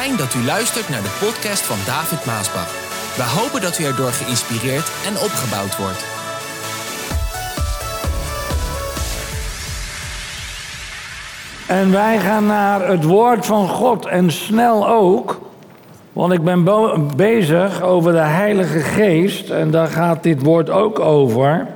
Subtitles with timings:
[0.00, 2.70] Fijn dat u luistert naar de podcast van David Maasbach.
[3.16, 6.04] We hopen dat u erdoor geïnspireerd en opgebouwd wordt.
[11.68, 15.40] En wij gaan naar het woord van God en snel ook.
[16.12, 16.64] Want ik ben
[17.16, 21.66] bezig over de Heilige Geest en daar gaat dit woord ook over.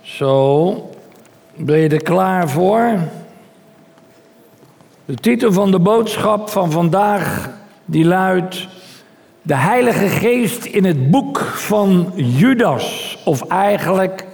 [0.00, 0.74] Zo,
[1.56, 2.98] ben je er klaar voor?
[5.04, 7.54] De titel van de boodschap van vandaag
[7.86, 8.68] die luidt
[9.42, 13.18] De Heilige Geest in het boek van Judas.
[13.24, 14.24] Of eigenlijk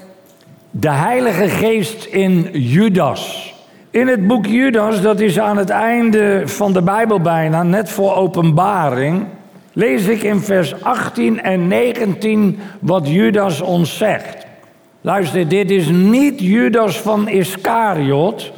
[0.70, 3.54] de Heilige Geest in Judas.
[3.90, 8.14] In het boek Judas, dat is aan het einde van de Bijbel bijna, net voor
[8.14, 9.24] openbaring,
[9.72, 14.46] lees ik in vers 18 en 19 wat Judas ons zegt.
[15.00, 18.52] Luister, dit is niet Judas van Iscariot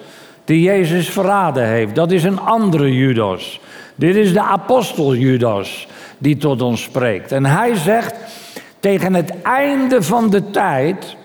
[0.44, 1.94] die Jezus verraden heeft.
[1.94, 3.60] Dat is een andere Judas.
[3.94, 5.86] Dit is de apostel Judas
[6.18, 7.32] die tot ons spreekt.
[7.32, 8.14] En hij zegt
[8.80, 11.16] tegen het einde van de tijd,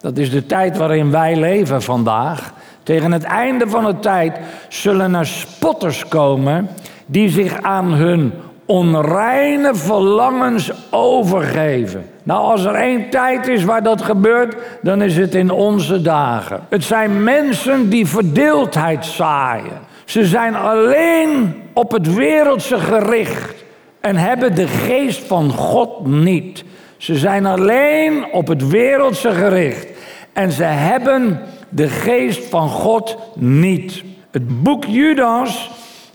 [0.00, 2.52] dat is de tijd waarin wij leven vandaag.
[2.82, 6.68] Tegen het einde van de tijd zullen er spotters komen
[7.06, 8.32] die zich aan hun
[8.70, 12.04] onreine verlangens overgeven.
[12.22, 16.60] Nou, als er één tijd is waar dat gebeurt, dan is het in onze dagen.
[16.68, 19.78] Het zijn mensen die verdeeldheid zaaien.
[20.04, 23.54] Ze zijn alleen op het wereldse gericht
[24.00, 26.64] en hebben de geest van God niet.
[26.96, 29.88] Ze zijn alleen op het wereldse gericht
[30.32, 34.02] en ze hebben de geest van God niet.
[34.30, 35.70] Het boek Judas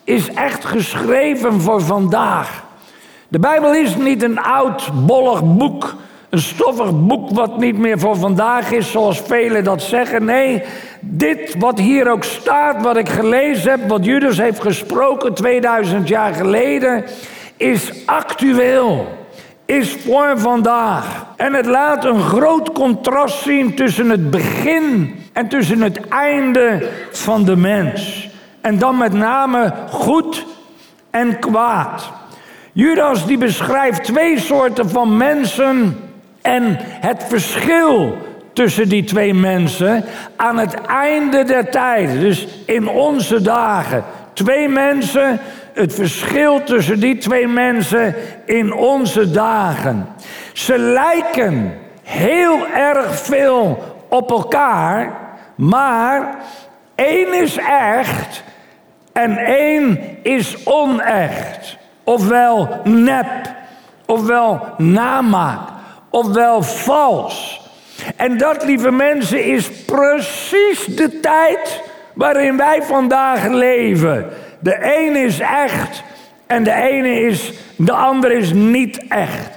[0.06, 2.64] is echt geschreven voor vandaag.
[3.28, 5.96] De Bijbel is niet een oud, bollig boek,
[6.30, 10.26] een stoffig boek wat niet meer voor vandaag is, zoals velen dat zeggen.
[10.26, 10.64] Nee,
[11.00, 16.34] dit wat hier ook staat, wat ik gelezen heb, wat Judas heeft gesproken 2000 jaar
[16.34, 17.04] geleden,
[17.58, 19.08] is actueel
[19.66, 21.26] is voor vandaag.
[21.36, 27.46] En het laat een groot contrast zien tussen het begin en tussen het einde van
[27.46, 28.25] de mens.
[28.66, 30.46] En dan met name goed
[31.10, 32.12] en kwaad.
[32.72, 36.00] Judas die beschrijft twee soorten van mensen
[36.42, 38.18] en het verschil
[38.54, 40.04] tussen die twee mensen
[40.36, 42.20] aan het einde der tijd.
[42.20, 44.04] Dus in onze dagen.
[44.34, 45.40] Twee mensen,
[45.74, 48.16] het verschil tussen die twee mensen
[48.46, 50.08] in onze dagen.
[50.54, 55.14] Ze lijken heel erg veel op elkaar,
[55.56, 56.36] maar
[56.96, 58.44] één is echt
[59.16, 61.78] en één is onecht.
[62.04, 63.54] Ofwel nep,
[64.06, 65.70] ofwel namaak,
[66.10, 67.62] ofwel vals.
[68.16, 71.82] En dat, lieve mensen, is precies de tijd
[72.14, 74.30] waarin wij vandaag leven.
[74.60, 76.04] De ene is echt
[76.48, 79.50] en de ene is, de andere is niet echt.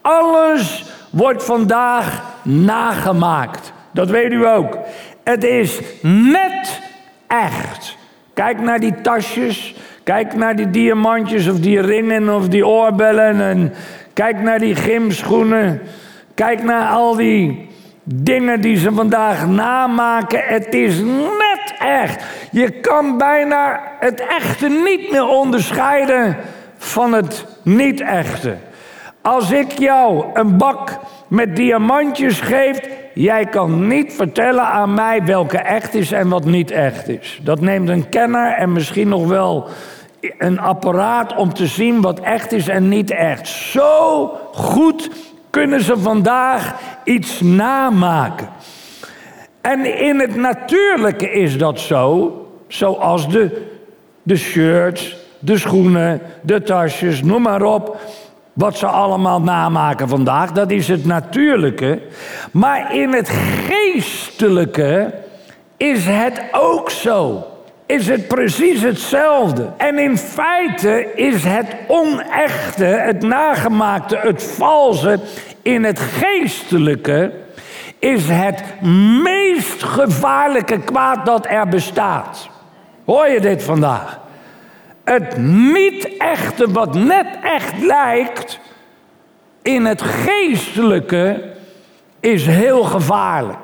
[0.00, 3.72] Alles wordt vandaag nagemaakt.
[3.92, 4.78] Dat weet u ook.
[5.24, 6.80] Het is net
[7.26, 7.98] echt.
[8.34, 9.74] Kijk naar die tasjes.
[10.04, 13.40] Kijk naar die diamantjes of die ringen of die oorbellen.
[13.40, 13.72] En
[14.12, 15.80] kijk naar die gymschoenen.
[16.34, 17.68] Kijk naar al die
[18.04, 20.42] dingen die ze vandaag namaken.
[20.44, 22.24] Het is net echt.
[22.50, 26.36] Je kan bijna het echte niet meer onderscheiden
[26.76, 28.56] van het niet-echte.
[29.22, 30.98] Als ik jou een bak
[31.28, 32.80] met diamantjes geef,
[33.14, 37.40] jij kan niet vertellen aan mij welke echt is en wat niet echt is.
[37.42, 39.68] Dat neemt een kenner en misschien nog wel
[40.38, 43.48] een apparaat om te zien wat echt is en niet echt.
[43.48, 45.10] Zo goed
[45.50, 48.48] kunnen ze vandaag iets namaken.
[49.60, 52.34] En in het natuurlijke is dat zo,
[52.68, 53.66] zoals de,
[54.22, 58.00] de shirts, de schoenen, de tasjes, noem maar op.
[58.52, 62.02] Wat ze allemaal namaken vandaag, dat is het natuurlijke.
[62.52, 63.28] Maar in het
[63.68, 65.14] geestelijke
[65.76, 67.44] is het ook zo.
[67.86, 69.68] Is het precies hetzelfde.
[69.76, 75.20] En in feite is het onechte, het nagemaakte, het valse
[75.62, 77.32] in het geestelijke
[77.98, 78.62] is het
[79.22, 82.48] meest gevaarlijke kwaad dat er bestaat.
[83.04, 84.19] Hoor je dit vandaag?
[85.04, 88.60] Het niet-echte wat net echt lijkt,
[89.62, 91.52] in het geestelijke
[92.20, 93.58] is heel gevaarlijk.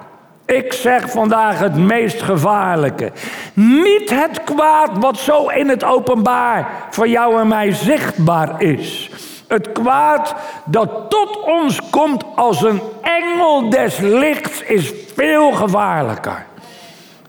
[0.46, 3.12] Ik zeg vandaag het meest gevaarlijke.
[3.54, 9.10] Niet het kwaad wat zo in het openbaar voor jou en mij zichtbaar is.
[9.48, 10.34] Het kwaad
[10.64, 16.46] dat tot ons komt als een engel des lichts is veel gevaarlijker.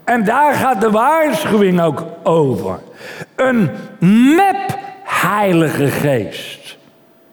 [0.08, 2.80] En daar gaat de waarschuwing ook over.
[3.36, 3.72] Een
[4.36, 6.78] nep Heilige Geest.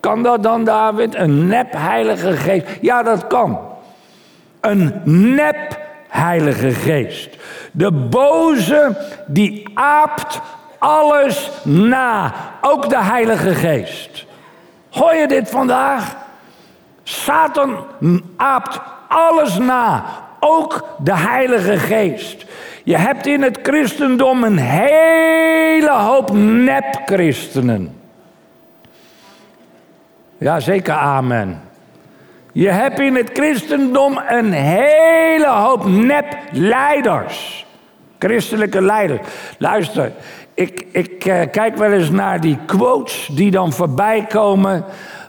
[0.01, 1.15] Kan dat dan, David?
[1.15, 2.67] Een nep Heilige Geest?
[2.81, 3.59] Ja, dat kan.
[4.61, 5.01] Een
[5.35, 5.79] nep
[6.09, 7.37] Heilige Geest.
[7.73, 10.41] De boze die aapt
[10.79, 12.33] alles na.
[12.61, 14.27] Ook de Heilige Geest.
[14.91, 16.17] Hoor je dit vandaag?
[17.03, 17.77] Satan
[18.37, 20.05] aapt alles na.
[20.47, 22.45] Ook de Heilige Geest.
[22.85, 28.01] Je hebt in het christendom een hele hoop nep-christenen.
[30.39, 31.61] Ja, zeker amen.
[32.53, 37.67] Je hebt in het christendom een hele hoop nep-leiders.
[38.19, 39.21] Christelijke leiders.
[39.59, 40.13] Luister,
[40.55, 44.85] ik, ik uh, kijk wel eens naar die quotes die dan voorbij komen.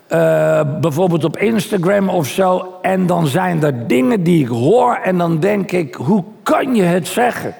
[0.09, 2.77] Uh, bijvoorbeeld op Instagram of zo.
[2.81, 6.83] En dan zijn er dingen die ik hoor en dan denk ik, hoe kan je
[6.83, 7.55] het zeggen?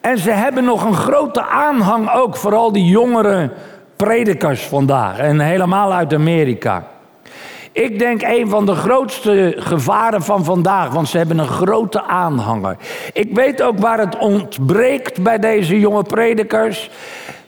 [0.00, 3.50] En ze hebben nog een grote aanhang ook, vooral die jongere
[3.96, 5.18] predikers vandaag.
[5.18, 6.84] En helemaal uit Amerika.
[7.72, 12.76] Ik denk een van de grootste gevaren van vandaag, want ze hebben een grote aanhanger.
[13.12, 16.90] Ik weet ook waar het ontbreekt bij deze jonge predikers.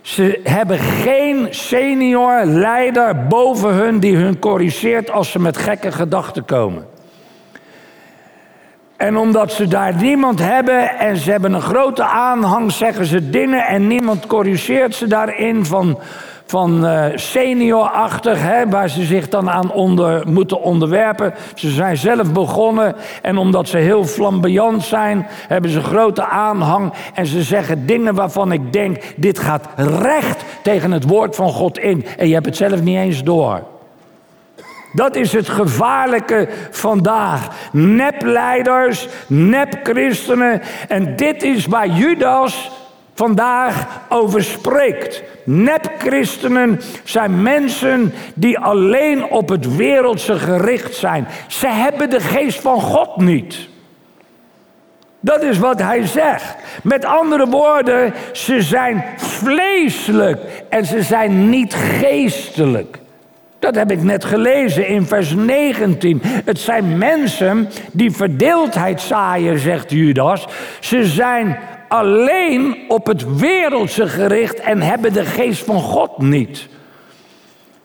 [0.05, 6.45] Ze hebben geen senior leider boven hun die hun corrigeert als ze met gekke gedachten
[6.45, 6.87] komen.
[8.97, 13.67] En omdat ze daar niemand hebben en ze hebben een grote aanhang, zeggen ze dingen
[13.67, 15.99] en niemand corrigeert ze daarin van
[16.47, 21.35] van uh, seniorachtig, hè, waar ze zich dan aan onder, moeten onderwerpen.
[21.55, 27.27] Ze zijn zelf begonnen en omdat ze heel flamboyant zijn, hebben ze grote aanhang en
[27.27, 32.07] ze zeggen dingen waarvan ik denk, dit gaat recht tegen het woord van God in
[32.19, 33.63] en je hebt het zelf niet eens door.
[34.93, 37.49] Dat is het gevaarlijke vandaag.
[37.73, 40.63] Nepleiders, nepchristenen.
[40.89, 42.71] En dit is waar Judas
[43.15, 45.23] vandaag over spreekt.
[45.45, 51.27] Nepchristenen zijn mensen die alleen op het wereldse gericht zijn.
[51.49, 53.69] Ze hebben de geest van God niet.
[55.21, 56.57] Dat is wat hij zegt.
[56.83, 62.99] Met andere woorden, ze zijn vleeselijk en ze zijn niet geestelijk.
[63.59, 66.21] Dat heb ik net gelezen in vers 19.
[66.23, 70.47] Het zijn mensen die verdeeldheid zaaien, zegt Judas.
[70.81, 71.59] Ze zijn
[71.95, 76.69] alleen op het wereldse gericht en hebben de geest van God niet.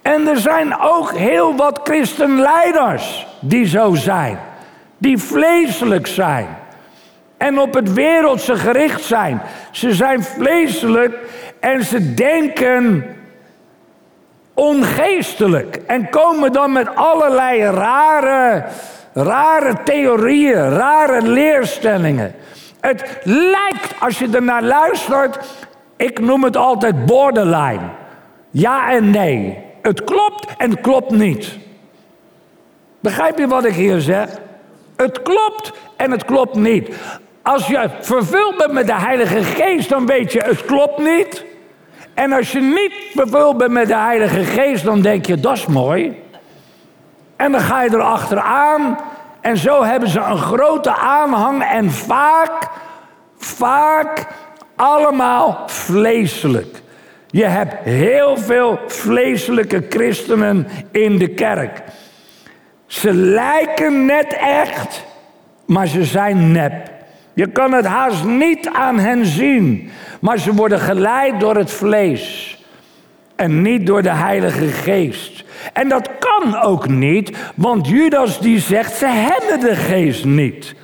[0.02, 4.40] En er zijn ook heel wat christenleiders die zo zijn,
[4.98, 6.48] die vleeselijk zijn
[7.38, 9.42] en op het wereldse gericht zijn.
[9.72, 11.18] Ze zijn vleeselijk
[11.60, 13.06] en ze denken
[14.54, 18.66] ongeestelijk en komen dan met allerlei rare,
[19.14, 22.36] rare theorieën, rare leerstellingen.
[22.82, 25.40] Het lijkt, als je er naar luistert,
[25.98, 27.90] ik noem het altijd borderline.
[28.50, 29.58] Ja en nee.
[29.82, 31.58] Het klopt en het klopt niet.
[33.00, 34.30] Begrijp je wat ik hier zeg?
[34.96, 36.96] Het klopt en het klopt niet.
[37.42, 41.46] Als je vervuld bent met de Heilige Geest, dan weet je het klopt niet.
[42.14, 45.66] En als je niet vervuld bent met de Heilige Geest, dan denk je dat is
[45.66, 46.24] mooi.
[47.36, 48.98] En dan ga je erachteraan
[49.42, 52.68] en zo hebben ze een grote aanhang en vaak,
[53.38, 54.28] vaak
[54.76, 56.82] allemaal vleeselijk.
[57.28, 61.82] Je hebt heel veel vleeselijke christenen in de kerk.
[62.86, 65.06] Ze lijken net echt,
[65.66, 66.92] maar ze zijn nep.
[67.34, 69.90] Je kan het haast niet aan hen zien,
[70.22, 72.59] maar ze worden geleid door het vlees
[73.40, 75.44] en niet door de Heilige Geest.
[75.74, 80.76] En dat kan ook niet, want Judas die zegt, ze hebben de geest niet.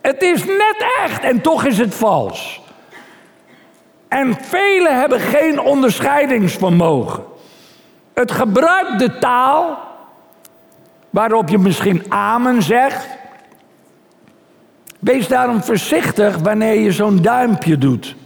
[0.00, 2.60] Het is net echt en toch is het vals.
[4.08, 7.24] En velen hebben geen onderscheidingsvermogen.
[8.14, 9.78] Het gebruikt de taal
[11.10, 13.08] waarop je misschien amen zegt.
[14.98, 18.16] Wees daarom voorzichtig wanneer je zo'n duimpje doet.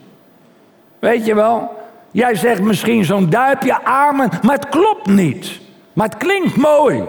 [0.99, 1.79] Weet je wel?
[2.11, 5.61] Jij zegt misschien zo'n duimpje amen, maar het klopt niet.
[5.93, 7.05] Maar het klinkt mooi.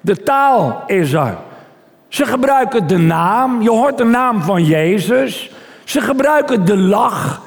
[0.00, 1.36] De taal is er.
[2.08, 3.62] Ze gebruiken de naam.
[3.62, 5.50] Je hoort de naam van Jezus.
[5.84, 7.40] Ze gebruiken de lach.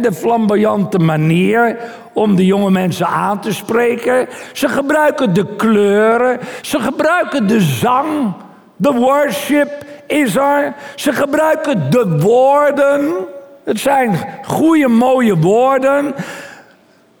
[0.00, 1.76] De flamboyante manier
[2.12, 4.28] om de jonge mensen aan te spreken.
[4.52, 6.40] Ze gebruiken de kleuren.
[6.62, 8.32] Ze gebruiken de zang.
[8.76, 10.74] De worship is er.
[10.94, 13.26] Ze gebruiken de woorden.
[13.68, 16.14] Het zijn goede, mooie woorden.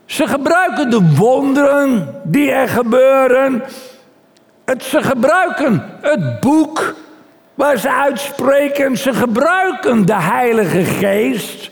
[0.04, 3.62] Ze gebruiken de wonderen die er gebeuren.
[4.64, 6.94] Het, ze gebruiken het boek
[7.54, 8.96] waar ze uitspreken.
[8.96, 11.70] Ze gebruiken de Heilige Geest.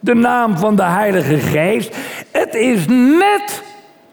[0.00, 1.96] De naam van de Heilige Geest.
[2.30, 2.86] Het het is
[3.18, 3.62] net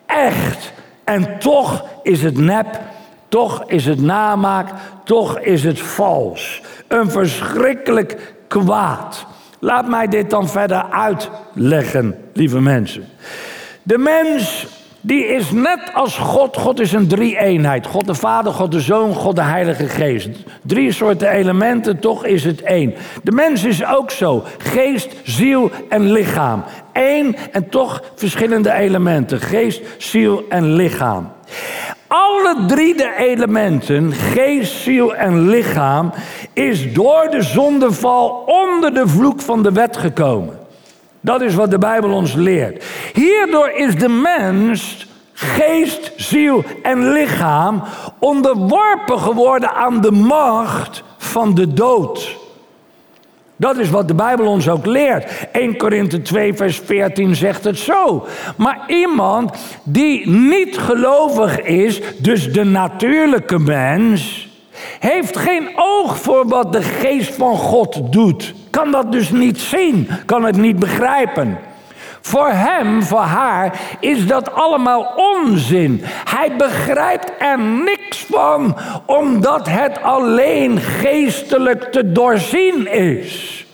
[0.06, 0.74] echt.
[1.04, 2.80] En toch is het nep,
[3.30, 4.70] toch is het namaak,
[5.04, 6.62] toch is het vals.
[6.88, 9.26] Een verschrikkelijk kwaad.
[9.64, 13.08] Laat mij dit dan verder uitleggen, lieve mensen.
[13.84, 14.68] De mens
[15.02, 16.58] die is net als God.
[16.58, 17.88] God is een drie-eenheid.
[17.88, 20.30] God de Vader, God de Zoon, God de Heilige Geest.
[20.62, 22.94] Drie soorten elementen, toch is het één.
[23.24, 24.44] De mens is ook zo.
[24.58, 26.64] Geest, ziel en lichaam.
[26.94, 29.40] Eén en toch verschillende elementen.
[29.40, 31.32] Geest, ziel en lichaam.
[32.14, 36.14] Alle drie de elementen, geest, ziel en lichaam,
[36.54, 40.60] is door de zondeval onder de vloek van de wet gekomen.
[41.22, 42.84] Dat is wat de Bijbel ons leert.
[43.14, 47.84] Hierdoor is de mens, geest, ziel en lichaam
[48.20, 52.40] onderworpen geworden aan de macht van de dood.
[53.56, 55.48] Dat is wat de Bijbel ons ook leert.
[55.52, 58.26] 1 Korinthe 2, vers 14 zegt het zo.
[58.58, 59.52] Maar iemand
[59.84, 64.50] die niet gelovig is, dus de natuurlijke mens,
[65.00, 68.54] heeft geen oog voor wat de geest van God doet.
[68.70, 71.58] Kan dat dus niet zien, kan het niet begrijpen.
[72.22, 76.02] Voor hem, voor haar, is dat allemaal onzin.
[76.06, 83.66] Hij begrijpt er niks van, omdat het alleen geestelijk te doorzien is.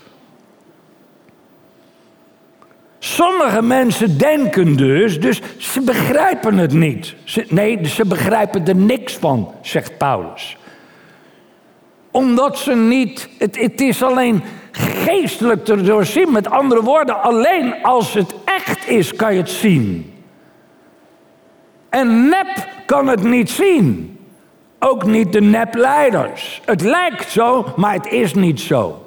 [3.00, 7.16] Sommige mensen denken dus, dus ze begrijpen het niet.
[7.48, 10.57] nee, ze begrijpen er niks van, zegt Paulus.
[12.18, 16.32] Omdat ze niet, het, het is alleen geestelijk te doorzien.
[16.32, 20.14] Met andere woorden, alleen als het echt is, kan je het zien.
[21.90, 24.18] En nep kan het niet zien.
[24.80, 26.62] Ook niet de nepleiders.
[26.66, 29.06] Het lijkt zo, maar het is niet zo.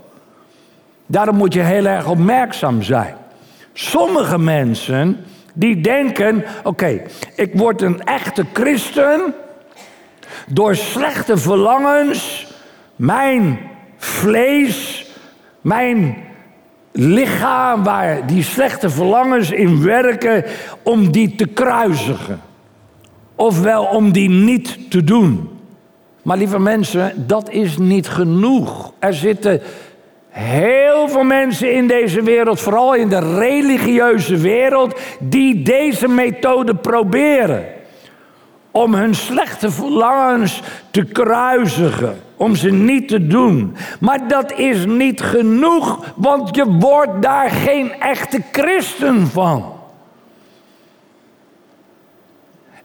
[1.06, 3.16] Daarom moet je heel erg opmerkzaam zijn.
[3.72, 7.02] Sommige mensen die denken: oké,
[7.34, 9.34] ik word een echte christen
[10.46, 12.48] door slechte verlangens,
[13.00, 13.58] mijn
[13.96, 15.06] vlees,
[15.60, 16.16] mijn
[16.92, 20.44] lichaam waar die slechte verlangens in werken,
[20.82, 22.40] om die te kruisigen.
[23.34, 25.48] Ofwel om die niet te doen.
[26.22, 28.92] Maar lieve mensen, dat is niet genoeg.
[28.98, 29.60] Er zitten
[30.28, 37.64] heel veel mensen in deze wereld, vooral in de religieuze wereld, die deze methode proberen.
[38.70, 43.74] Om hun slechte verlangens te kruisigen om ze niet te doen.
[44.00, 49.79] Maar dat is niet genoeg, want je wordt daar geen echte christen van.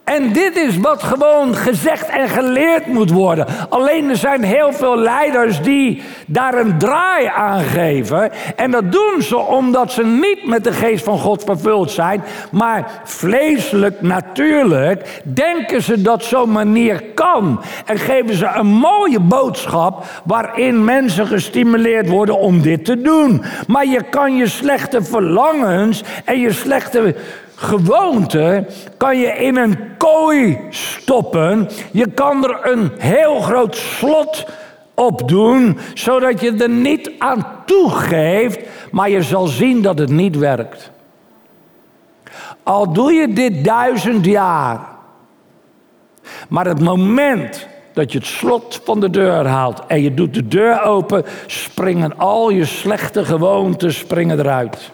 [0.06, 3.46] En dit is wat gewoon gezegd en geleerd moet worden.
[3.68, 8.30] Alleen er zijn heel veel leiders die daar een draai aan geven.
[8.56, 12.22] En dat doen ze omdat ze niet met de geest van God vervuld zijn.
[12.50, 17.60] Maar vleeselijk, natuurlijk, denken ze dat zo'n manier kan.
[17.84, 23.44] En geven ze een mooie boodschap waarin mensen gestimuleerd worden om dit te doen.
[23.66, 27.14] Maar je kan je slechte verlangens en je slechte
[27.56, 31.68] gewoonte kan je in een kooi stoppen.
[31.90, 34.46] Je kan er een heel groot slot
[34.94, 38.60] op doen, zodat je er niet aan toegeeft,
[38.90, 40.90] maar je zal zien dat het niet werkt.
[42.62, 44.80] Al doe je dit duizend jaar,
[46.48, 50.48] maar het moment dat je het slot van de deur haalt en je doet de
[50.48, 54.90] deur open, springen al je slechte gewoonten springen eruit.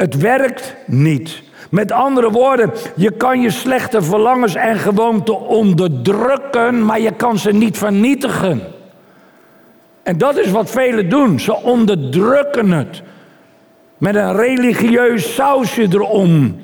[0.00, 1.42] Het werkt niet.
[1.70, 7.52] Met andere woorden, je kan je slechte verlangens en gewoonten onderdrukken, maar je kan ze
[7.52, 8.60] niet vernietigen.
[10.02, 11.40] En dat is wat velen doen.
[11.40, 13.02] Ze onderdrukken het.
[13.98, 16.60] Met een religieus sausje erom.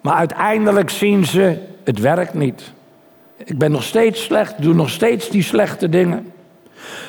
[0.00, 2.72] Maar uiteindelijk zien ze, het werkt niet.
[3.44, 6.32] Ik ben nog steeds slecht, doe nog steeds die slechte dingen.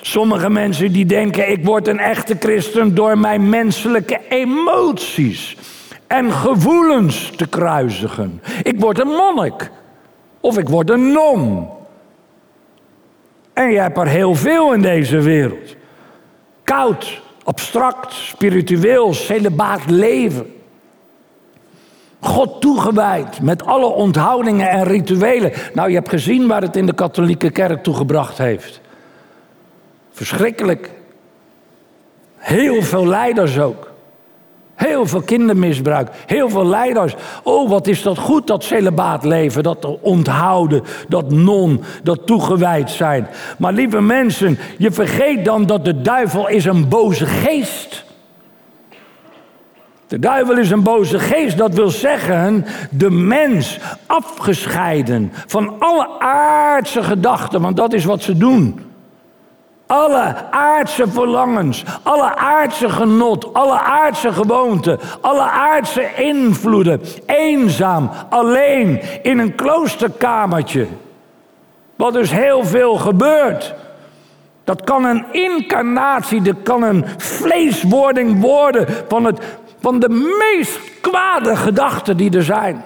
[0.01, 5.57] Sommige mensen die denken, ik word een echte christen door mijn menselijke emoties
[6.07, 8.41] en gevoelens te kruisigen.
[8.63, 9.71] Ik word een monnik
[10.39, 11.67] of ik word een non.
[13.53, 15.75] En je hebt er heel veel in deze wereld.
[16.63, 20.53] Koud, abstract, spiritueel, celibaat leven.
[22.19, 25.51] God toegewijd met alle onthoudingen en rituelen.
[25.73, 28.81] Nou, je hebt gezien waar het in de katholieke kerk toegebracht heeft.
[30.19, 30.91] Verschrikkelijk.
[32.37, 33.91] Heel veel leiders ook.
[34.75, 36.09] Heel veel kindermisbruik.
[36.25, 37.15] Heel veel leiders.
[37.43, 39.63] Oh, wat is dat goed, dat celibaat leven.
[39.63, 43.27] Dat onthouden, dat non, dat toegewijd zijn.
[43.57, 48.05] Maar lieve mensen, je vergeet dan dat de duivel is een boze geest.
[50.07, 57.03] De duivel is een boze geest, dat wil zeggen de mens afgescheiden van alle aardse
[57.03, 58.88] gedachten, want dat is wat ze doen.
[59.89, 67.01] Alle aardse verlangens, alle aardse genot, alle aardse gewoonten, alle aardse invloeden.
[67.25, 70.87] Eenzaam, alleen, in een kloosterkamertje.
[71.95, 73.73] Wat dus heel veel gebeurt.
[74.63, 79.39] Dat kan een incarnatie, dat kan een vleeswording worden van, het,
[79.79, 82.83] van de meest kwade gedachten die er zijn.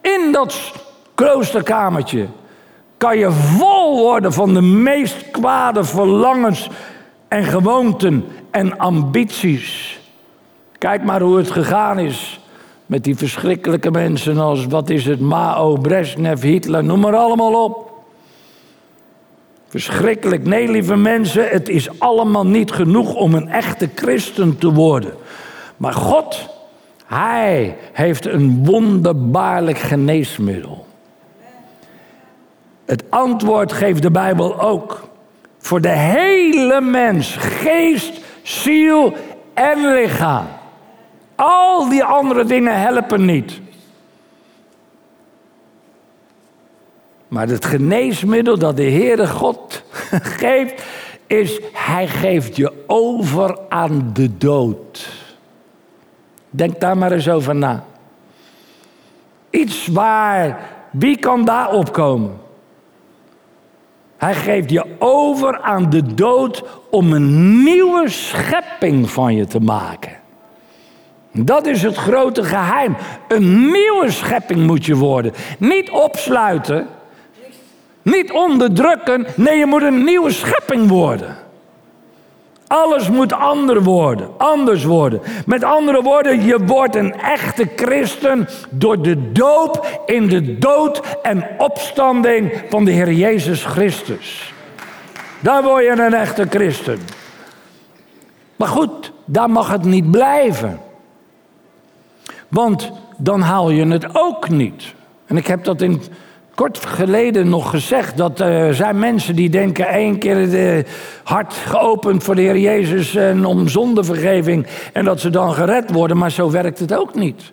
[0.00, 0.72] In dat
[1.14, 2.26] kloosterkamertje
[3.00, 6.68] kan je vol worden van de meest kwade verlangens
[7.28, 10.00] en gewoonten en ambities.
[10.78, 12.40] Kijk maar hoe het gegaan is
[12.86, 17.92] met die verschrikkelijke mensen als, wat is het, Mao, Brezhnev, Hitler, noem maar allemaal op.
[19.68, 20.46] Verschrikkelijk.
[20.46, 25.12] Nee, lieve mensen, het is allemaal niet genoeg om een echte christen te worden.
[25.76, 26.48] Maar God,
[27.06, 30.88] Hij heeft een wonderbaarlijk geneesmiddel.
[32.90, 35.08] Het antwoord geeft de Bijbel ook.
[35.58, 39.14] Voor de hele mens, geest, ziel
[39.54, 40.46] en lichaam.
[41.34, 43.60] Al die andere dingen helpen niet.
[47.28, 49.82] Maar het geneesmiddel dat de Heere God
[50.40, 50.82] geeft,
[51.26, 55.08] is Hij geeft je over aan de dood.
[56.50, 57.84] Denk daar maar eens over na.
[59.50, 62.48] Iets waar, wie kan daar opkomen?
[64.20, 70.12] Hij geeft je over aan de dood om een nieuwe schepping van je te maken.
[71.32, 72.96] Dat is het grote geheim.
[73.28, 75.32] Een nieuwe schepping moet je worden.
[75.58, 76.86] Niet opsluiten.
[78.02, 79.26] Niet onderdrukken.
[79.36, 81.36] Nee, je moet een nieuwe schepping worden.
[82.70, 85.20] Alles moet ander worden, anders worden.
[85.46, 91.46] Met andere woorden, je wordt een echte christen door de doop in de dood en
[91.58, 94.52] opstanding van de Heer Jezus Christus.
[95.40, 96.98] Dan word je een echte christen.
[98.56, 100.80] Maar goed, daar mag het niet blijven.
[102.48, 104.94] Want dan haal je het ook niet.
[105.26, 106.02] En ik heb dat in
[106.60, 110.88] kort geleden nog gezegd dat er zijn mensen die denken één keer het
[111.22, 116.16] hart geopend voor de Heer Jezus en om zondevergeving en dat ze dan gered worden,
[116.16, 117.52] maar zo werkt het ook niet.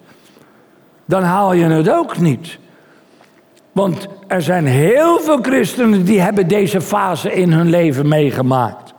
[1.05, 2.57] Dan haal je het ook niet.
[3.71, 8.93] Want er zijn heel veel christenen die hebben deze fase in hun leven meegemaakt.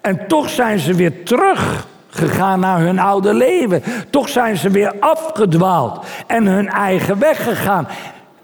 [0.00, 3.82] En toch zijn ze weer teruggegaan naar hun oude leven.
[4.10, 7.88] Toch zijn ze weer afgedwaald en hun eigen weg gegaan.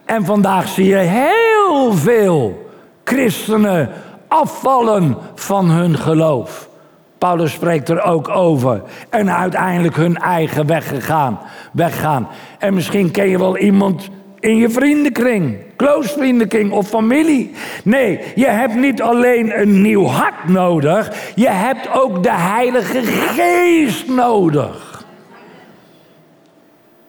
[0.08, 2.70] En vandaag zie je heel veel
[3.04, 3.90] christenen
[4.28, 6.68] afvallen van hun geloof.
[7.18, 8.82] Paulus spreekt er ook over.
[9.10, 11.38] En uiteindelijk hun eigen weg gegaan,
[11.72, 12.28] weggaan.
[12.58, 14.08] En misschien ken je wel iemand
[14.40, 17.54] in je vriendenkring, close vriendenkring of familie.
[17.84, 24.08] Nee, je hebt niet alleen een nieuw hart nodig, je hebt ook de Heilige Geest
[24.08, 25.04] nodig.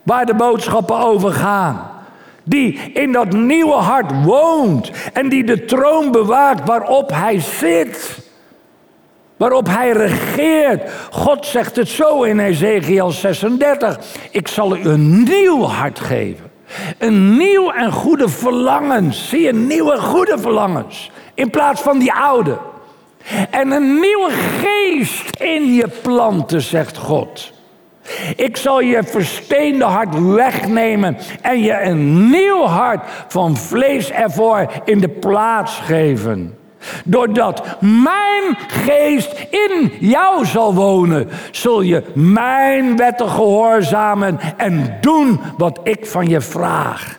[0.04, 1.98] Waar de boodschappen over gaan
[2.50, 8.28] die in dat nieuwe hart woont en die de troon bewaakt waarop hij zit.
[9.38, 10.92] Waarop hij regeert.
[11.12, 14.00] God zegt het zo in Ezekiel 36.
[14.32, 16.52] Ik zal u een nieuw hart geven.
[16.98, 19.30] Een nieuw en goede verlangens.
[19.30, 21.12] Zie je, nieuwe goede verlangens.
[21.34, 22.58] In plaats van die oude.
[23.50, 27.52] En een nieuwe geest in je planten, zegt God.
[28.36, 35.00] Ik zal je versteende hart wegnemen en je een nieuw hart van vlees ervoor in
[35.00, 36.58] de plaats geven.
[37.06, 45.80] Doordat mijn geest in jou zal wonen, zul je mijn wetten gehoorzamen en doen wat
[45.84, 47.18] ik van je vraag.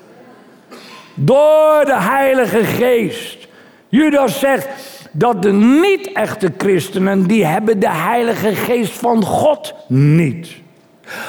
[1.15, 3.49] Door de Heilige Geest.
[3.89, 4.69] Judas zegt
[5.13, 10.49] dat de niet-echte christenen, die hebben de Heilige Geest van God niet.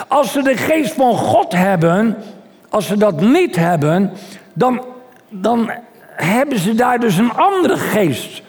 [0.07, 2.17] Als ze de geest van God hebben,
[2.69, 4.11] als ze dat niet hebben,
[4.53, 4.85] dan,
[5.29, 5.71] dan
[6.15, 8.41] hebben ze daar dus een andere geest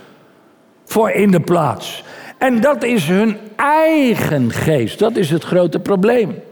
[0.85, 2.05] voor in de plaats.
[2.39, 4.99] En dat is hun eigen geest.
[4.99, 6.43] Dat is het grote probleem.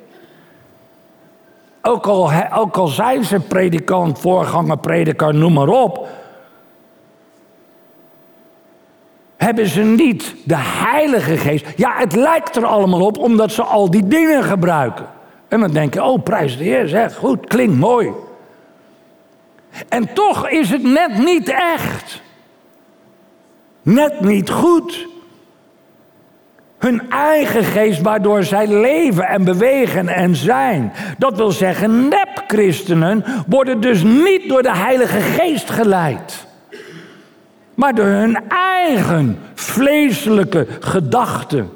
[1.83, 6.09] Ook al, ook al zijn ze predikant, voorganger, prediker, noem maar op.
[9.45, 11.67] hebben ze niet de Heilige Geest.
[11.77, 15.07] Ja, het lijkt er allemaal op omdat ze al die dingen gebruiken.
[15.49, 18.11] En dan denk je, oh prijs de Heer, zeg, goed, klinkt mooi.
[19.89, 22.23] En toch is het net niet echt.
[23.83, 25.09] Net niet goed.
[26.79, 30.93] Hun eigen geest waardoor zij leven en bewegen en zijn.
[31.19, 36.49] Dat wil zeggen, nep-christenen worden dus niet door de Heilige Geest geleid.
[37.81, 41.71] Maar door hun eigen vleeselijke gedachten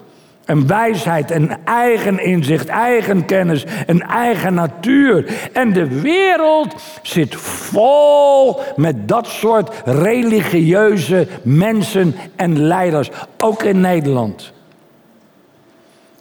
[0.44, 5.48] en wijsheid en eigen inzicht, eigen kennis en eigen natuur.
[5.52, 14.52] En de wereld zit vol met dat soort religieuze mensen en leiders, ook in Nederland.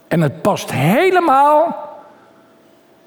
[0.08, 1.93] En het past helemaal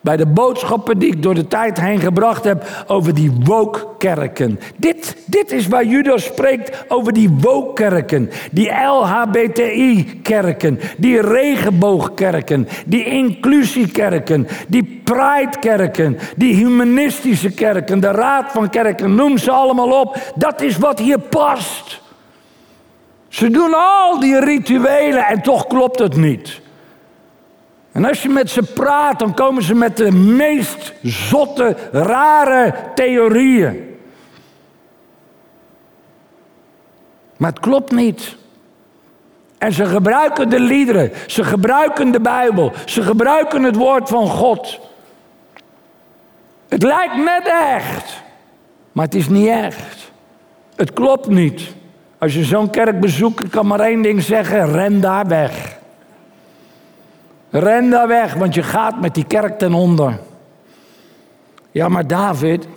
[0.08, 4.60] bij de boodschappen die ik door de tijd heen gebracht heb over die wookkerken.
[4.76, 8.30] Dit, dit is waar Judas spreekt over die wookkerken.
[8.52, 19.16] Die LHBTI-kerken, die regenboogkerken, die inclusiekerken, die pride-kerken, die humanistische kerken, de raad van kerken,
[19.16, 20.34] noem ze allemaal op.
[20.36, 22.02] Dat is wat hier past.
[23.28, 26.66] Ze doen al die rituelen en toch klopt het niet.
[27.98, 33.98] En als je met ze praat, dan komen ze met de meest zotte, rare theorieën.
[37.38, 38.36] Maar het klopt niet.
[39.58, 44.80] En ze gebruiken de liederen, ze gebruiken de Bijbel, ze gebruiken het woord van God.
[46.68, 48.24] Het lijkt net echt,
[48.92, 50.12] maar het is niet echt.
[50.76, 51.62] Het klopt niet.
[52.18, 55.77] Als je zo'n kerk bezoekt, kan maar één ding zeggen: ren daar weg.
[57.50, 60.20] Ren daar weg, want je gaat met die kerk ten onder.
[61.72, 62.68] Ja, maar David,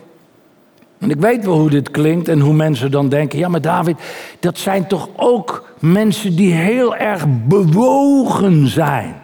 [0.98, 3.96] en ik weet wel hoe dit klinkt en hoe mensen dan denken: ja, maar David,
[4.40, 9.22] dat zijn toch ook mensen die heel erg bewogen zijn.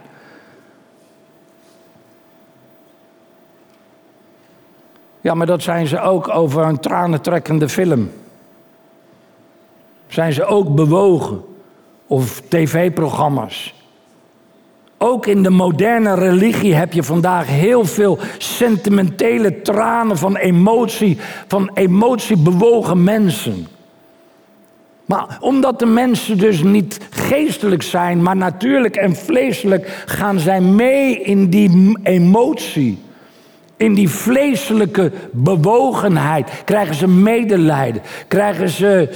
[5.21, 8.11] Ja, maar dat zijn ze ook over een tranentrekkende film.
[10.07, 11.45] Zijn ze ook bewogen?
[12.07, 13.75] Of tv-programma's.
[14.99, 21.71] Ook in de moderne religie heb je vandaag heel veel sentimentele tranen van emotie, van
[21.75, 23.67] emotie bewogen mensen.
[25.07, 31.21] Maar omdat de mensen dus niet geestelijk zijn, maar natuurlijk en vleeselijk, gaan zij mee
[31.21, 32.99] in die emotie.
[33.77, 39.09] In die vleeselijke bewogenheid krijgen ze medelijden, krijgen ze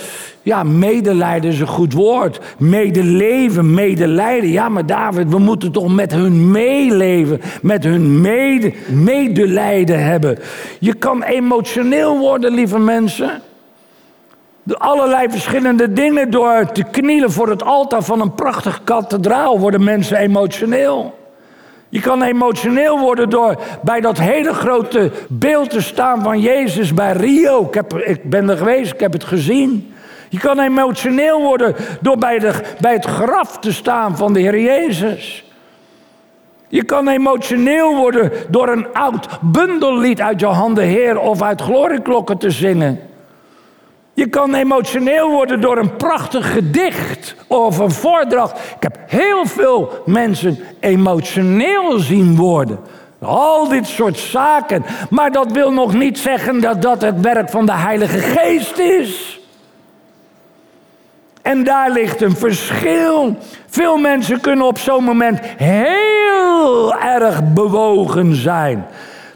[0.43, 2.41] ja, medelijden is een goed woord.
[2.59, 4.51] Medeleven, medelijden.
[4.51, 7.41] Ja, maar David, we moeten toch met hun meeleven.
[7.63, 10.39] Met hun mede, medelijden hebben.
[10.79, 13.43] Je kan emotioneel worden, lieve mensen.
[14.63, 16.31] Door allerlei verschillende dingen.
[16.31, 21.19] Door te knielen voor het altaar van een prachtig kathedraal worden mensen emotioneel.
[21.89, 27.13] Je kan emotioneel worden door bij dat hele grote beeld te staan van Jezus bij
[27.13, 27.67] Rio.
[27.67, 29.95] Ik, heb, ik ben er geweest, ik heb het gezien.
[30.31, 34.61] Je kan emotioneel worden door bij, de, bij het graf te staan van de Heer
[34.61, 35.45] Jezus.
[36.69, 42.39] Je kan emotioneel worden door een oud bundellied uit je handen Heer of uit glorieklokken
[42.39, 43.01] te zingen.
[44.13, 48.59] Je kan emotioneel worden door een prachtig gedicht of een voordracht.
[48.59, 52.79] Ik heb heel veel mensen emotioneel zien worden.
[53.21, 54.85] Al dit soort zaken.
[55.11, 59.40] Maar dat wil nog niet zeggen dat dat het werk van de Heilige Geest is.
[61.43, 63.37] En daar ligt een verschil.
[63.67, 68.87] Veel mensen kunnen op zo'n moment heel erg bewogen zijn.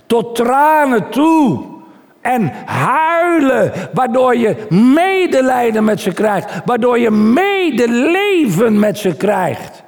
[0.06, 1.72] Tot tranen toe.
[2.20, 6.50] En huilen, waardoor je medelijden met ze krijgt.
[6.64, 9.82] Waardoor je medeleven met ze krijgt.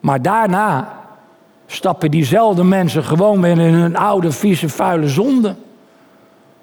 [0.00, 1.00] Maar daarna
[1.66, 5.54] stappen diezelfde mensen gewoon weer in hun oude, vieze, vuile zonde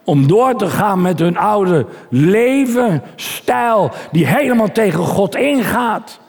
[0.09, 6.19] om door te gaan met hun oude levensstijl die helemaal tegen God ingaat.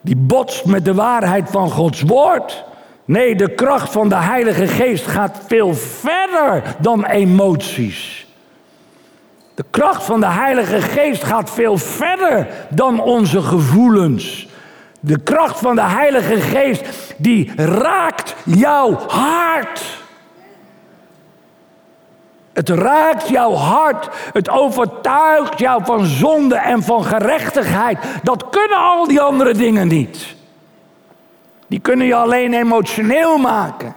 [0.00, 2.64] Die botst met de waarheid van Gods woord.
[3.04, 8.26] Nee, de kracht van de Heilige Geest gaat veel verder dan emoties.
[9.54, 14.48] De kracht van de Heilige Geest gaat veel verder dan onze gevoelens.
[15.00, 20.03] De kracht van de Heilige Geest die raakt jouw hart.
[22.54, 24.08] Het raakt jouw hart.
[24.32, 27.98] Het overtuigt jou van zonde en van gerechtigheid.
[28.22, 30.34] Dat kunnen al die andere dingen niet.
[31.66, 33.94] Die kunnen je alleen emotioneel maken.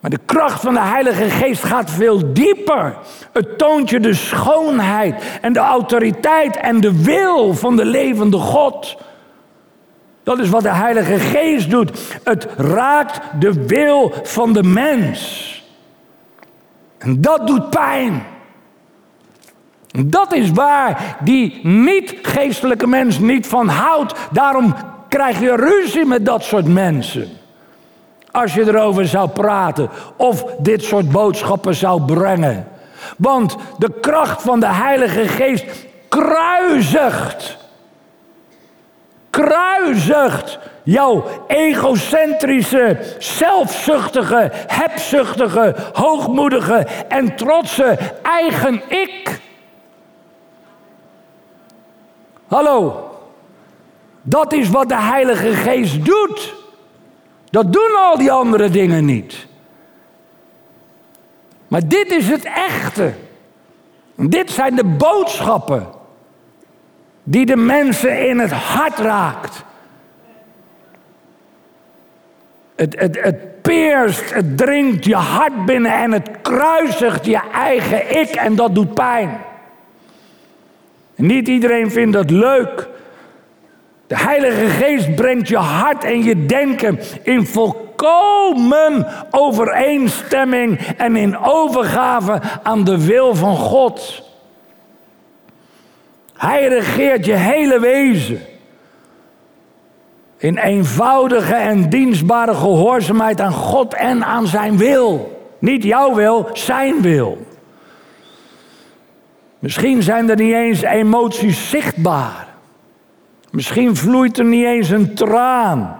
[0.00, 2.96] Maar de kracht van de Heilige Geest gaat veel dieper.
[3.32, 8.96] Het toont je de schoonheid en de autoriteit en de wil van de levende God.
[10.22, 12.18] Dat is wat de Heilige Geest doet.
[12.24, 15.56] Het raakt de wil van de mens.
[16.98, 18.22] En dat doet pijn.
[20.06, 24.14] Dat is waar die niet-geestelijke mens niet van houdt.
[24.32, 24.74] Daarom
[25.08, 27.28] krijg je ruzie met dat soort mensen.
[28.30, 32.68] Als je erover zou praten of dit soort boodschappen zou brengen.
[33.16, 35.64] Want de kracht van de Heilige Geest
[36.08, 37.56] kruisigt.
[39.30, 40.58] Kruisigt
[40.88, 49.40] jouw egocentrische, zelfzuchtige, hebzuchtige, hoogmoedige en trotse eigen ik.
[52.46, 53.10] Hallo,
[54.22, 56.54] dat is wat de Heilige Geest doet.
[57.50, 59.46] Dat doen al die andere dingen niet.
[61.68, 63.12] Maar dit is het echte.
[64.14, 65.86] Dit zijn de boodschappen
[67.22, 69.66] die de mensen in het hart raakt.
[72.78, 73.48] Het, het, het
[74.32, 79.40] het dringt je hart binnen en het kruisigt je eigen ik en dat doet pijn.
[81.14, 82.88] Niet iedereen vindt dat leuk.
[84.06, 92.40] De Heilige Geest brengt je hart en je denken in volkomen overeenstemming en in overgave
[92.62, 94.22] aan de wil van God.
[96.36, 98.40] Hij regeert je hele wezen.
[100.38, 105.36] In eenvoudige en dienstbare gehoorzaamheid aan God en aan zijn wil.
[105.58, 107.46] Niet jouw wil, zijn wil.
[109.58, 112.46] Misschien zijn er niet eens emoties zichtbaar.
[113.50, 115.96] Misschien vloeit er niet eens een traan.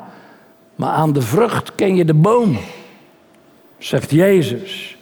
[0.75, 2.59] Maar aan de vrucht ken je de boom,
[3.79, 4.98] zegt Jezus.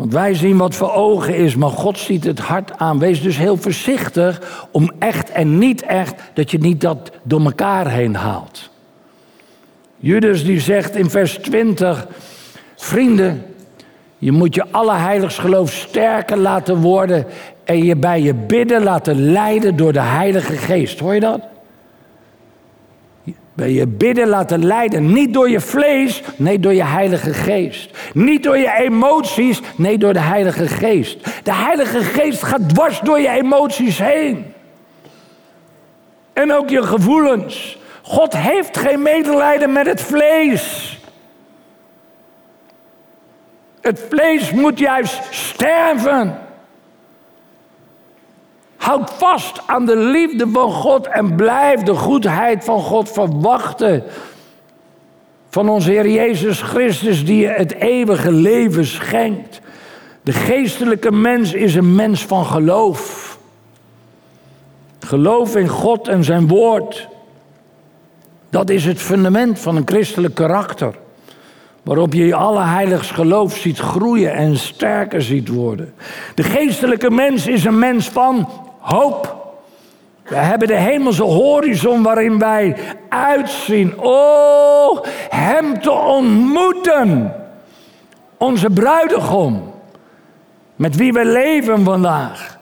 [0.00, 2.98] Want wij zien wat voor ogen is, maar God ziet het hart aan.
[2.98, 7.90] Wees dus heel voorzichtig om echt en niet echt, dat je niet dat door elkaar
[7.90, 8.70] heen haalt.
[9.96, 12.06] Judas die zegt in vers 20,
[12.76, 13.44] vrienden,
[14.18, 17.26] je moet je allerheiligsgeloof sterker laten worden
[17.64, 20.98] en je bij je bidden laten leiden door de Heilige Geest.
[20.98, 21.40] Hoor je dat?
[23.54, 27.98] Bij je bidden laten leiden, niet door je vlees, nee door je Heilige Geest.
[28.14, 31.44] Niet door je emoties, nee door de Heilige Geest.
[31.44, 34.52] De Heilige Geest gaat dwars door je emoties heen.
[36.32, 37.78] En ook je gevoelens.
[38.02, 40.98] God heeft geen medelijden met het vlees.
[43.80, 46.38] Het vlees moet juist sterven.
[48.90, 54.02] Houd vast aan de liefde van God en blijf de goedheid van God verwachten.
[55.48, 59.60] Van onze Heer Jezus Christus die je het eeuwige leven schenkt.
[60.22, 63.38] De geestelijke mens is een mens van geloof.
[65.00, 67.08] Geloof in God en zijn woord.
[68.48, 70.94] Dat is het fundament van een christelijk karakter.
[71.82, 75.94] Waarop je je allerheiligs geloof ziet groeien en sterker ziet worden.
[76.34, 78.48] De geestelijke mens is een mens van
[78.80, 79.38] hoop.
[80.22, 82.76] We hebben de hemelse horizon waarin wij
[83.08, 83.98] uitzien.
[83.98, 87.34] Oh, Hem te ontmoeten.
[88.36, 89.74] Onze bruidegom.
[90.76, 92.58] Met wie we leven vandaag.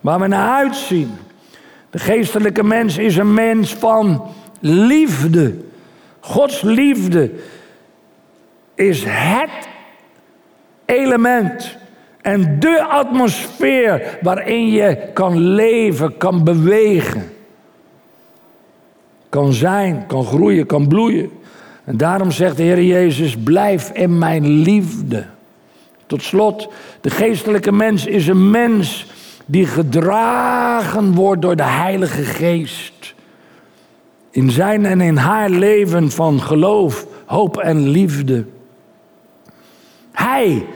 [0.00, 1.16] Waar we naar uitzien.
[1.90, 4.26] De geestelijke mens is een mens van
[4.60, 5.54] liefde.
[6.20, 7.30] Gods liefde
[8.74, 9.68] is het
[10.84, 11.76] element
[12.22, 17.32] en de atmosfeer waarin je kan leven, kan bewegen.
[19.28, 21.30] Kan zijn, kan groeien, kan bloeien.
[21.84, 25.26] En daarom zegt de Heer Jezus, blijf in mijn liefde.
[26.06, 26.68] Tot slot,
[27.00, 29.06] de geestelijke mens is een mens
[29.46, 33.14] die gedragen wordt door de Heilige Geest.
[34.30, 38.44] In zijn en in haar leven van geloof, hoop en liefde.
[40.12, 40.66] Hij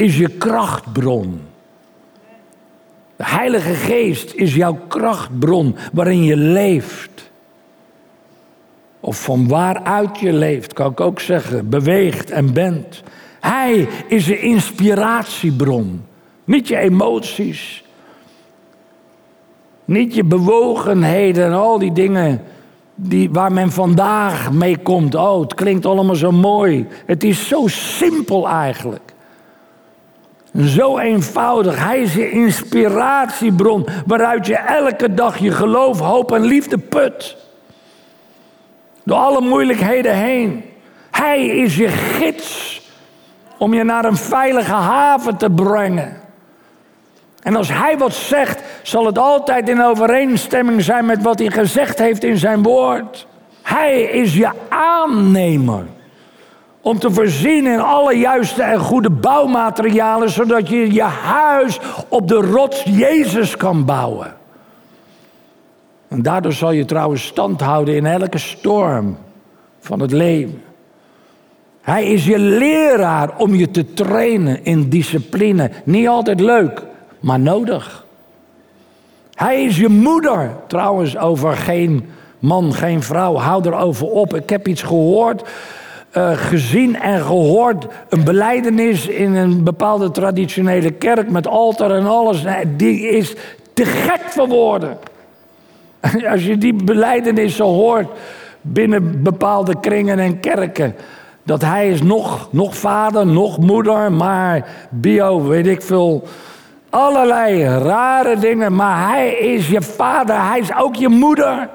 [0.00, 1.40] is je krachtbron.
[3.16, 7.30] De Heilige Geest is jouw krachtbron waarin je leeft.
[9.00, 13.02] Of van waaruit je leeft, kan ik ook zeggen, beweegt en bent.
[13.40, 16.04] Hij is je inspiratiebron,
[16.44, 17.84] niet je emoties.
[19.84, 22.42] Niet je bewogenheden en al die dingen
[22.94, 25.14] die, waar men vandaag mee komt.
[25.14, 26.86] Oh, het klinkt allemaal zo mooi.
[27.06, 29.09] Het is zo simpel eigenlijk.
[30.58, 31.84] Zo eenvoudig.
[31.84, 37.36] Hij is je inspiratiebron waaruit je elke dag je geloof, hoop en liefde put.
[39.04, 40.64] Door alle moeilijkheden heen.
[41.10, 42.80] Hij is je gids
[43.58, 46.18] om je naar een veilige haven te brengen.
[47.42, 51.98] En als hij wat zegt, zal het altijd in overeenstemming zijn met wat hij gezegd
[51.98, 53.26] heeft in zijn woord.
[53.62, 55.84] Hij is je aannemer
[56.80, 62.34] om te voorzien in alle juiste en goede bouwmaterialen, zodat je je huis op de
[62.34, 64.34] rots Jezus kan bouwen.
[66.08, 69.16] En daardoor zal je trouwens stand houden in elke storm
[69.80, 70.62] van het leven.
[71.80, 75.70] Hij is je leraar om je te trainen in discipline.
[75.84, 76.82] Niet altijd leuk,
[77.20, 78.04] maar nodig.
[79.34, 83.36] Hij is je moeder, trouwens, over geen man, geen vrouw.
[83.36, 84.34] Hou erover op.
[84.34, 85.48] Ik heb iets gehoord,
[86.16, 87.86] uh, gezien en gehoord.
[88.08, 92.44] Een beleidenis in een bepaalde traditionele kerk met altaar en alles.
[92.76, 93.34] Die is
[93.74, 94.98] te gek voor woorden.
[96.32, 98.08] Als je die beleidenissen hoort
[98.60, 100.94] binnen bepaalde kringen en kerken.
[101.42, 106.28] Dat hij is nog, nog vader, nog moeder, maar bio, weet ik veel.
[106.90, 111.68] Allerlei rare dingen, maar hij is je vader, hij is ook je moeder.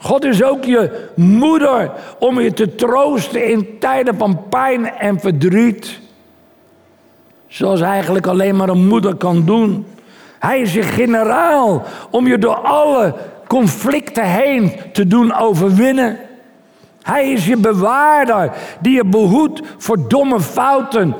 [0.00, 6.00] God is ook je moeder om je te troosten in tijden van pijn en verdriet.
[7.46, 9.86] Zoals eigenlijk alleen maar een moeder kan doen.
[10.38, 13.14] Hij is je generaal om je door alle
[13.46, 16.18] conflicten heen te doen overwinnen.
[17.02, 21.14] Hij is je bewaarder die je behoedt voor domme fouten,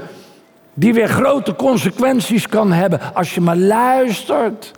[0.74, 4.72] die weer grote consequenties kan hebben als je maar luistert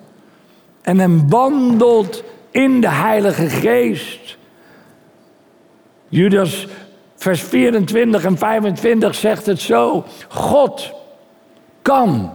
[0.82, 2.24] en hem wandelt
[2.58, 4.36] in de Heilige Geest.
[6.08, 6.66] Judas
[7.16, 10.92] vers 24 en 25 zegt het zo: God
[11.82, 12.32] kan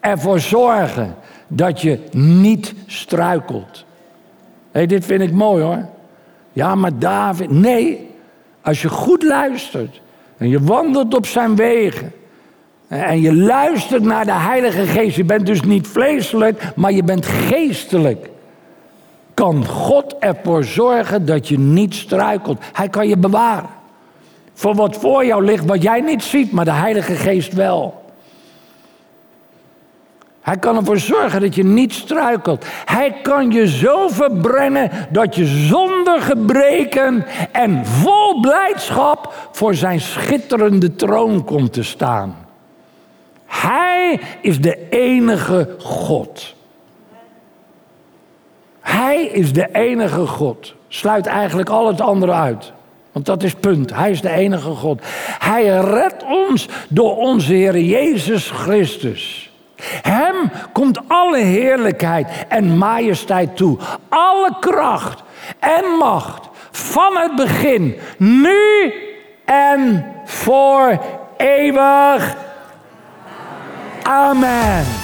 [0.00, 1.14] ervoor zorgen
[1.48, 3.84] dat je niet struikelt.
[4.70, 5.88] Hé, dit vind ik mooi hoor.
[6.52, 8.10] Ja, maar David, nee.
[8.60, 10.00] Als je goed luistert
[10.36, 12.12] en je wandelt op zijn wegen
[12.88, 17.26] en je luistert naar de Heilige Geest, je bent dus niet vleeselijk, maar je bent
[17.26, 18.32] geestelijk.
[19.34, 22.62] Kan God ervoor zorgen dat je niet struikelt?
[22.72, 23.68] Hij kan je bewaren.
[24.54, 28.02] Voor wat voor jou ligt, wat jij niet ziet, maar de Heilige Geest wel.
[30.40, 32.64] Hij kan ervoor zorgen dat je niet struikelt.
[32.84, 40.94] Hij kan je zo verbrennen dat je zonder gebreken en vol blijdschap voor zijn schitterende
[40.94, 42.36] troon komt te staan.
[43.46, 46.54] Hij is de enige God.
[48.84, 50.74] Hij is de enige God.
[50.88, 52.72] Sluit eigenlijk al het andere uit.
[53.12, 53.94] Want dat is punt.
[53.94, 55.02] Hij is de enige God.
[55.38, 59.50] Hij redt ons door onze Heer Jezus Christus.
[60.02, 63.78] Hem komt alle heerlijkheid en majesteit toe.
[64.08, 65.22] Alle kracht
[65.58, 68.92] en macht van het begin, nu
[69.44, 70.98] en voor
[71.36, 72.36] eeuwig.
[74.02, 75.03] Amen.